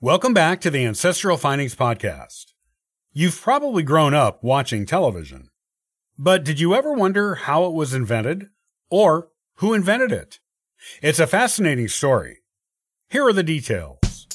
[0.00, 2.52] Welcome back to the Ancestral Findings Podcast.
[3.12, 5.48] You've probably grown up watching television.
[6.16, 8.46] But did you ever wonder how it was invented?
[8.90, 10.38] Or who invented it?
[11.02, 12.42] It's a fascinating story.
[13.08, 14.28] Here are the details.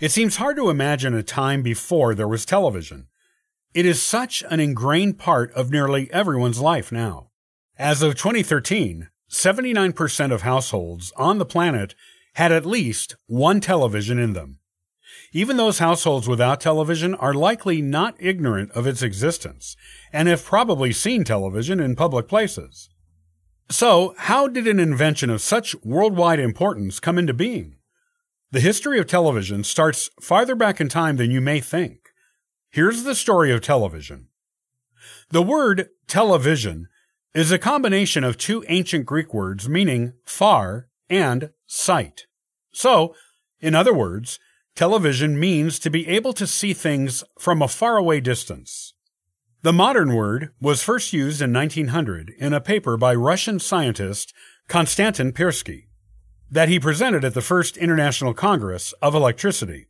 [0.00, 3.08] It seems hard to imagine a time before there was television.
[3.74, 7.30] It is such an ingrained part of nearly everyone's life now.
[7.76, 11.96] As of 2013, 79% of households on the planet
[12.34, 14.60] had at least one television in them.
[15.32, 19.76] Even those households without television are likely not ignorant of its existence
[20.12, 22.88] and have probably seen television in public places.
[23.70, 27.78] So, how did an invention of such worldwide importance come into being?
[28.52, 32.03] The history of television starts farther back in time than you may think.
[32.74, 34.26] Here's the story of television.
[35.30, 36.88] The word television
[37.32, 42.26] is a combination of two ancient Greek words meaning far and sight.
[42.72, 43.14] So,
[43.60, 44.40] in other words,
[44.74, 48.94] television means to be able to see things from a faraway distance.
[49.62, 54.34] The modern word was first used in 1900 in a paper by Russian scientist
[54.66, 55.84] Konstantin Persky
[56.50, 59.86] that he presented at the first International Congress of Electricity.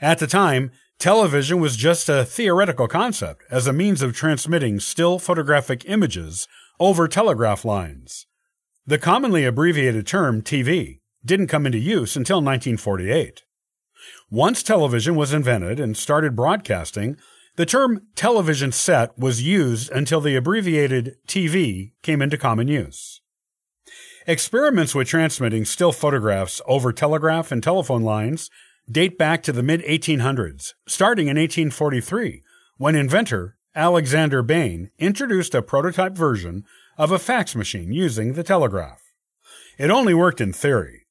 [0.00, 5.18] At the time, television was just a theoretical concept as a means of transmitting still
[5.18, 6.48] photographic images
[6.80, 8.26] over telegraph lines.
[8.86, 13.42] The commonly abbreviated term TV didn't come into use until 1948.
[14.30, 17.16] Once television was invented and started broadcasting,
[17.56, 23.20] the term television set was used until the abbreviated TV came into common use.
[24.26, 28.50] Experiments with transmitting still photographs over telegraph and telephone lines
[28.90, 32.42] date back to the mid 1800s, starting in 1843,
[32.76, 36.64] when inventor Alexander Bain introduced a prototype version
[36.96, 39.00] of a fax machine using the telegraph.
[39.78, 41.06] It only worked in theory.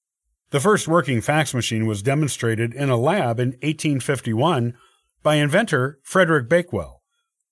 [0.50, 4.76] The first working fax machine was demonstrated in a lab in 1851
[5.24, 7.02] by inventor Frederick Bakewell.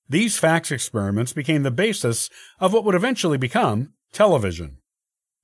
[0.08, 4.78] These fax experiments became the basis of what would eventually become television.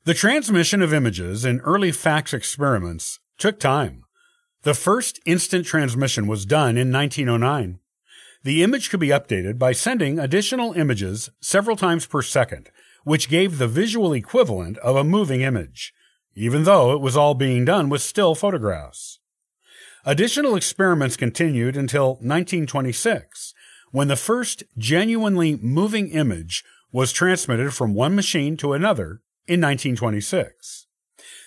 [0.03, 4.03] The transmission of images in early fax experiments took time.
[4.63, 7.79] The first instant transmission was done in 1909.
[8.43, 12.69] The image could be updated by sending additional images several times per second,
[13.03, 15.93] which gave the visual equivalent of a moving image,
[16.35, 19.19] even though it was all being done with still photographs.
[20.05, 23.55] Additional experiments continued until 1926,
[23.91, 30.85] when the first genuinely moving image was transmitted from one machine to another in 1926.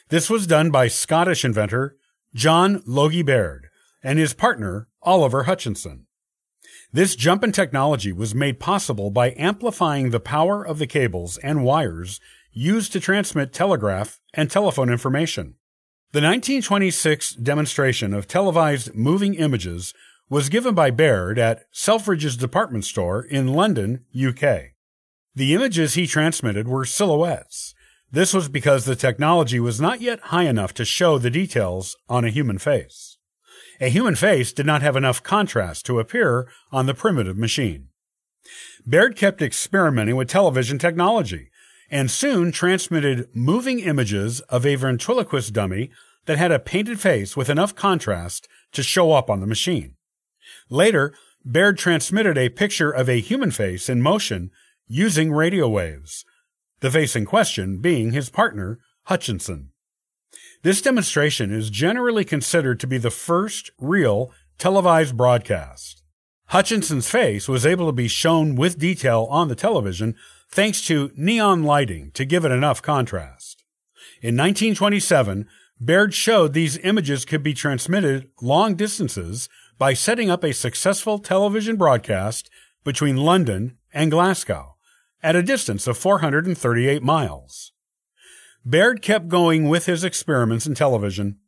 [0.08, 1.96] This was done by Scottish inventor
[2.34, 3.68] John Logie Baird
[4.02, 6.06] and his partner Oliver Hutchinson.
[6.92, 11.64] This jump in technology was made possible by amplifying the power of the cables and
[11.64, 12.20] wires
[12.52, 15.54] used to transmit telegraph and telephone information.
[16.12, 19.94] The 1926 demonstration of televised moving images
[20.28, 24.74] was given by Baird at Selfridge's department store in London, UK.
[25.34, 27.73] The images he transmitted were silhouettes,
[28.14, 32.24] this was because the technology was not yet high enough to show the details on
[32.24, 33.18] a human face.
[33.80, 37.88] A human face did not have enough contrast to appear on the primitive machine.
[38.86, 41.50] Baird kept experimenting with television technology
[41.90, 45.90] and soon transmitted moving images of a ventriloquist dummy
[46.26, 49.96] that had a painted face with enough contrast to show up on the machine.
[50.70, 51.14] Later,
[51.44, 54.50] Baird transmitted a picture of a human face in motion
[54.86, 56.24] using radio waves,
[56.84, 59.70] the face in question being his partner, Hutchinson.
[60.64, 66.02] This demonstration is generally considered to be the first real televised broadcast.
[66.48, 70.14] Hutchinson's face was able to be shown with detail on the television
[70.50, 73.64] thanks to neon lighting to give it enough contrast.
[74.20, 75.48] In 1927,
[75.80, 81.76] Baird showed these images could be transmitted long distances by setting up a successful television
[81.76, 82.50] broadcast
[82.84, 84.73] between London and Glasgow
[85.24, 87.72] at a distance of 438 miles.
[88.64, 91.38] Baird kept going with his experiments in television.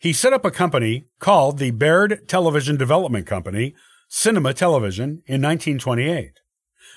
[0.00, 3.74] He set up a company called the Baird Television Development Company,
[4.08, 6.40] Cinema Television, in 1928.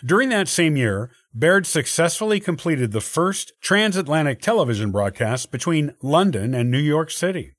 [0.05, 6.71] During that same year, Baird successfully completed the first transatlantic television broadcast between London and
[6.71, 7.55] New York City.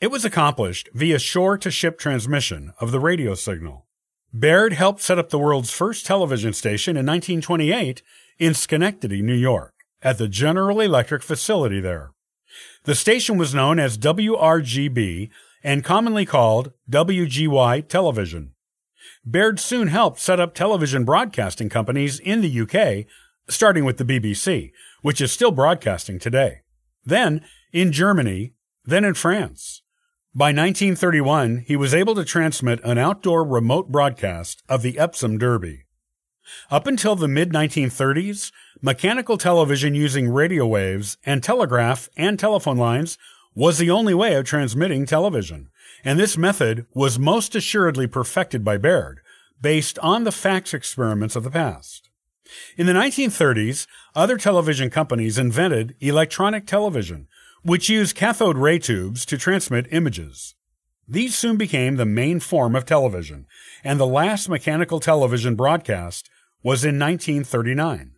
[0.00, 3.87] It was accomplished via shore to ship transmission of the radio signal.
[4.32, 8.02] Baird helped set up the world's first television station in 1928
[8.38, 9.72] in Schenectady, New York,
[10.02, 12.12] at the General Electric facility there.
[12.84, 15.30] The station was known as WRGB
[15.64, 18.52] and commonly called WGY Television.
[19.24, 23.06] Baird soon helped set up television broadcasting companies in the UK,
[23.48, 24.72] starting with the BBC,
[25.02, 26.60] which is still broadcasting today.
[27.04, 27.42] Then
[27.72, 28.52] in Germany,
[28.84, 29.82] then in France.
[30.34, 35.86] By 1931, he was able to transmit an outdoor remote broadcast of the Epsom Derby.
[36.70, 38.52] Up until the mid 1930s,
[38.82, 43.16] mechanical television using radio waves and telegraph and telephone lines
[43.54, 45.70] was the only way of transmitting television,
[46.04, 49.20] and this method was most assuredly perfected by Baird,
[49.62, 52.10] based on the fax experiments of the past.
[52.76, 57.28] In the 1930s, other television companies invented electronic television,
[57.62, 60.54] which used cathode ray tubes to transmit images.
[61.06, 63.46] These soon became the main form of television,
[63.82, 66.28] and the last mechanical television broadcast
[66.62, 68.12] was in 1939.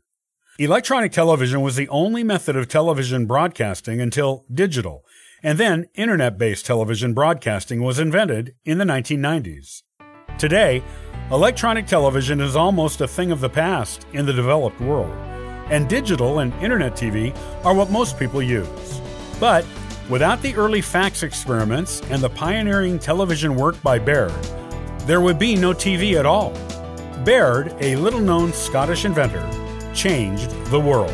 [0.58, 5.04] Electronic television was the only method of television broadcasting until digital,
[5.42, 9.82] and then internet based television broadcasting was invented in the 1990s.
[10.36, 10.82] Today,
[11.30, 15.16] electronic television is almost a thing of the past in the developed world,
[15.70, 19.00] and digital and internet TV are what most people use.
[19.40, 19.64] But
[20.10, 24.30] without the early fax experiments and the pioneering television work by Baird,
[25.06, 26.52] there would be no TV at all.
[27.24, 29.48] Baird, a little known Scottish inventor,
[29.94, 31.10] changed the world.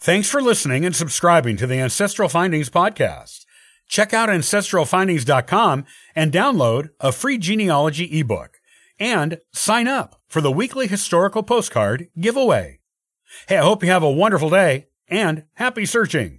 [0.00, 3.44] Thanks for listening and subscribing to the Ancestral Findings podcast.
[3.88, 8.58] Check out ancestralfindings.com and download a free genealogy ebook.
[9.00, 12.80] And sign up for the weekly historical postcard giveaway.
[13.48, 16.37] Hey, I hope you have a wonderful day and happy searching.